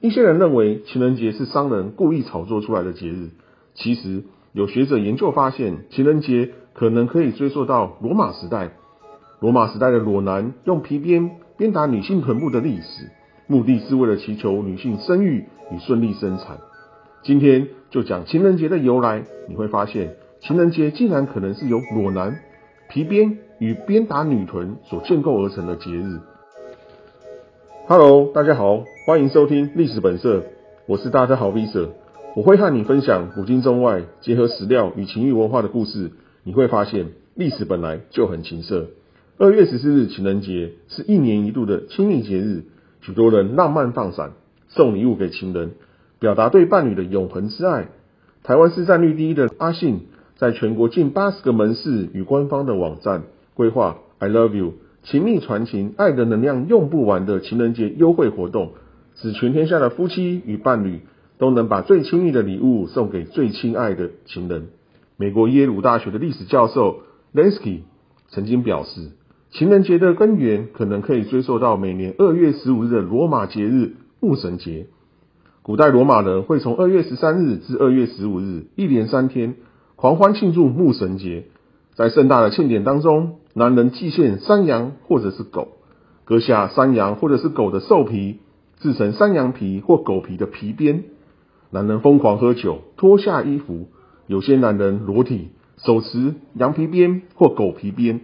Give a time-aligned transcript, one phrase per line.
[0.00, 3.30] 一些人认为情人节是商人故意炒作出来的节日，
[3.74, 8.70] 其实有学者研究发现，情人节可能可以追溯到罗马时代。
[9.40, 13.10] 罗马时代的裸男用皮鞭鞭打女性臀部的历史，
[13.48, 16.58] 目的是为了祈求女性生育与顺利生产。
[17.24, 22.38] 今天就讲情人节的由来，你会发现情人节竟然可能是由裸男
[22.88, 26.20] 皮鞭与鞭打女臀所建构而成的节日。
[27.90, 30.42] Hello，大家好，欢迎收听历史本色，
[30.84, 31.94] 我是大家好 V 社，
[32.36, 36.10] 我会和你分享古今中外结合史料与情欲文化的故事。
[36.44, 38.88] 你会发现历史本来就很情色。
[39.38, 42.64] 二月十四日情人节是一年一度的亲密节日，
[43.00, 44.32] 许多人浪漫放闪，
[44.68, 45.70] 送礼物给情人，
[46.18, 47.88] 表达对伴侣的永恒之爱。
[48.42, 53.22] 台湾市占率第一的阿信，在全国近八十个门市与官方的网站
[53.54, 58.72] 规划 “I love you”，情蜜传情，爱的能量用不完的情人节优惠活动，
[59.16, 61.00] 使全天下的夫妻与伴侣
[61.38, 64.68] 都能把最亲密的礼物送给最亲爱的情人。
[65.16, 67.02] 美国耶鲁大学的历史教授
[67.34, 67.80] Lansky
[68.28, 69.10] 曾经表示。
[69.50, 74.88] 情人节的根源可能可以追溯到每年二月十五日的罗马节日牧神节。
[75.62, 79.54] 古代罗马人会从二月十三日至二月十五日一连三天
[79.96, 81.44] 狂欢庆祝牧神节。
[81.98, 85.66] 在盛大的庆典当中，男人祭献山羊或者是狗，
[86.24, 88.38] 割下山羊或者是狗的兽皮，
[88.78, 91.06] 制成山羊皮或狗皮的皮鞭。
[91.70, 93.88] 男人疯狂喝酒，脱下衣服，
[94.28, 98.20] 有些男人裸体，手持羊皮鞭或狗皮鞭。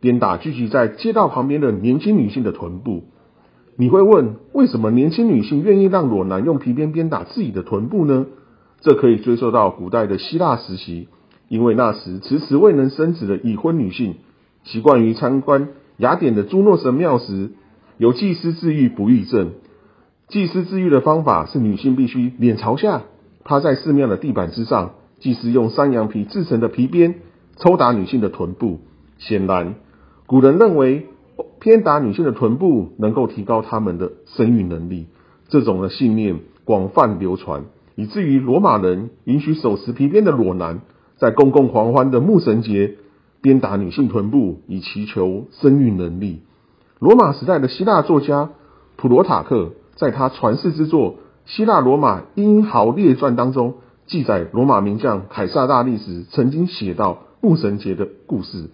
[0.00, 3.02] 鞭打聚集在街道旁边的年轻女性的臀部，
[3.76, 8.24] 你会问为什么年轻女性愿意让裸男用皮鞭鞭打自己的臀部呢？
[8.80, 11.08] 这可以追溯到古代的希腊时期，
[11.48, 14.16] 因为那时迟迟未能生子的已婚女性，
[14.64, 17.50] 习惯于参观雅典的朱诺神庙时，
[17.96, 19.52] 有祭司治愈不育症。
[20.28, 23.02] 祭司治愈的方法是女性必须脸朝下，
[23.44, 27.14] 趴在寺庙的地板之上，祭司用山羊皮制成的皮鞭
[27.56, 28.80] 抽打女性的臀部。
[29.18, 29.74] 显然。
[30.26, 31.06] 古人认为，
[31.60, 35.06] 鞭打女性的臀部能够提高她们的生育能力，
[35.48, 40.82] 这种的信念广泛流传，以至于罗马人允许手持皮鞭的裸男
[41.18, 42.94] 在公共狂欢的牧神节
[43.42, 46.42] 鞭打女性臀部，以祈求生育能力。
[46.98, 48.50] 罗马时代的希腊作家
[48.96, 51.14] 普罗塔克在他传世之作
[51.44, 53.74] 《希腊罗马英豪列传》当中，
[54.06, 58.70] 记载罗马名将凯撒大力时曾经写到牧神节的故事。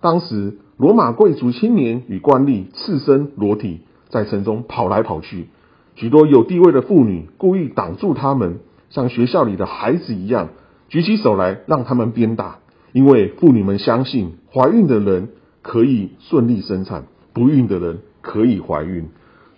[0.00, 5.48] 当时，罗马贵族青年与官吏赤身裸体在城中跑来跑去，
[5.94, 8.60] 许多有地位的妇女故意挡住他们，
[8.90, 10.50] 像学校里的孩子一样
[10.88, 12.60] 举起手来让他们鞭打，
[12.92, 15.28] 因为妇女们相信怀孕的人
[15.62, 17.04] 可以顺利生产，
[17.34, 19.08] 不孕的人可以怀孕。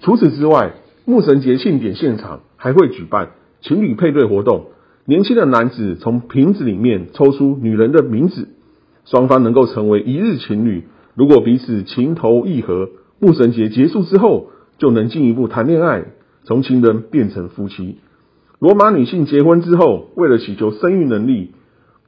[0.00, 4.66] 除此之外，牧神节庆典现场还会举办情侣配对活动，
[5.04, 8.48] 年轻的男子从瓶子里面抽出女人的名字。
[9.04, 16.04] 双方能够成为一日情侣，如果彼此情投意合，牧神节结束之后就能进一步谈恋爱，
[16.44, 17.98] 从情人变成夫妻。
[18.58, 21.52] 罗马女性结婚之后，为了祈求生育能力，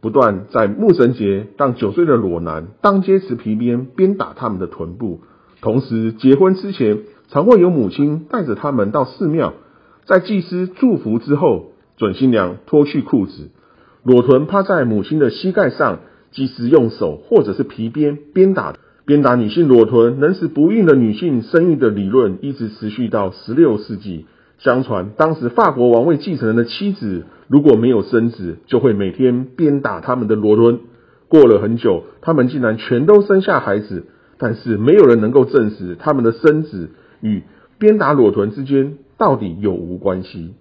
[0.00, 5.20] 不断在牧神节让九岁的裸男当街持皮鞭鞭打他们的臀部。
[5.60, 9.54] 同时，结婚之前常会有母亲带着他们到寺庙，
[10.06, 13.50] 在祭司祝福之后，准新娘脱去裤子，
[14.02, 16.00] 裸臀趴在母亲的膝盖上。
[16.30, 18.74] 祭司用手或者是皮鞭鞭打
[19.06, 24.26] 鞭打女性裸臀，能使不孕的女性生育的理论，一直持续到十六世纪。
[24.58, 30.80] 相传，当时法国王位继承人的妻子如果没有生子，就会每天鞭打他们的裸臀。
[31.28, 34.06] 过了很久，他们竟然全都生下孩子，
[34.38, 37.42] 但是没有人能够证实他们的生子与
[37.78, 40.54] 鞭打裸臀之间到底有无关系。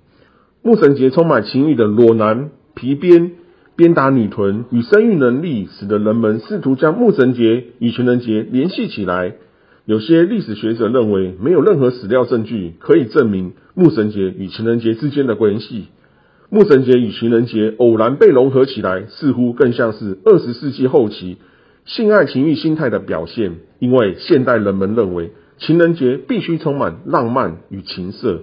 [0.61, 3.31] 牧神节充满情欲的裸男皮鞭。
[3.77, 9.35] 鞭打女臀与生育能力，使得人们试图将牧神节与情人节联系起来。
[9.87, 15.85] 有些历史学者认为，没有任何史料证据可以证明牧神节与情人节之间的关系。
[16.49, 21.37] 牧神节与情人节偶然被融合起来，似乎更像是二十世纪后期
[21.85, 23.53] 性爱情欲心态的表现。
[23.79, 28.41] 因为现代人们认为，情人节必须充满浪漫与情色，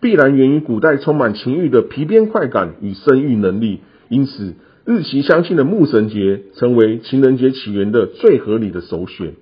[0.00, 4.54] 必然源于古代充满情欲的皮鞭快感与生育能力，因此。
[4.86, 9.34] 日期相近的牧神节成为情人节起源的最合理的首选。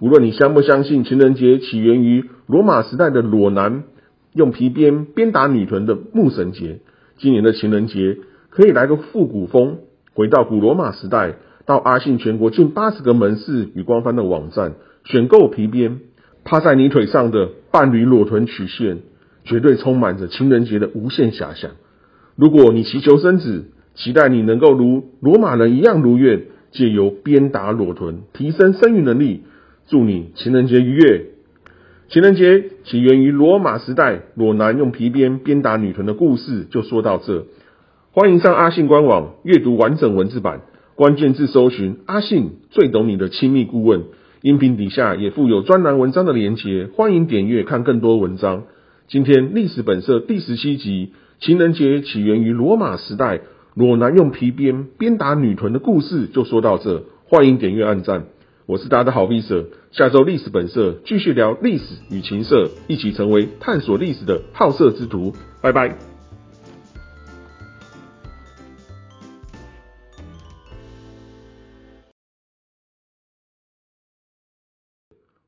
[0.00, 3.84] 无论你相不相信情人节起源于罗马时代的裸男
[4.32, 6.80] 用皮鞭鞭打女臀的牧神节，
[7.18, 8.16] 今年的情人节
[8.48, 9.80] 可以来个复古风，
[10.14, 11.34] 回到古罗马时代，
[11.66, 14.72] 到阿信全国近八十个门市与官方的网站
[15.04, 16.00] 选购皮鞭，
[16.44, 19.00] 趴在你腿上的伴侣裸臀曲线，
[19.44, 21.72] 绝对充满着情人节的无限遐想。
[22.36, 29.42] 如果你祈求生子，期待你能够如罗马人一样如愿，借由鞭打裸臀提升生育能力，
[29.90, 31.30] 祝你情人节愉悦。
[32.10, 37.46] 情人节起源于罗马时代，裸男用皮鞭鞭打女臀的故事就说到这。
[38.12, 40.60] 欢迎上阿信官网阅读完整文字版，
[40.94, 44.04] 关键字搜寻阿信最懂你的亲密顾问。
[44.42, 48.62] 音频底下也附有专栏文章的连结，欢迎点阅看更多文章。
[49.08, 51.10] 今天历史本色第十七集，
[51.40, 53.40] 情人节起源于罗马时代，
[53.74, 57.06] 裸男用皮鞭鞭打女臀的故事就说到这。
[57.24, 58.26] 欢迎点阅按赞。
[58.70, 65.34] 我是大家的好 V 社，下周历史本色继续聊历史与情色，一起成为探索历史的好色之徒。
[65.60, 66.09] 拜拜。